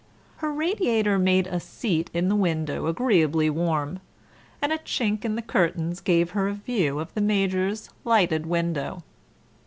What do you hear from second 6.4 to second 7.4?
a view of the